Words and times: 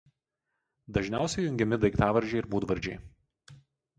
Dažniausiai 0.97 1.43
jungiami 1.47 1.79
daiktavardžiai 1.83 2.41
ir 2.45 2.49
būdvardžiai. 2.55 2.99